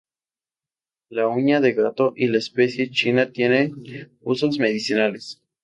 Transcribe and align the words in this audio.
La 1.11 1.27
uña 1.27 1.61
de 1.61 1.73
gato 1.73 2.13
y 2.15 2.25
la 2.25 2.39
especie 2.39 2.89
china 2.89 3.31
tienen 3.31 4.11
usos 4.21 4.57
medicinales. 4.57 5.43